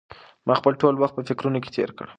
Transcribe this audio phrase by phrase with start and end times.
[0.47, 2.07] ما خپل ټول وخت په فکرونو کې تېر کړ.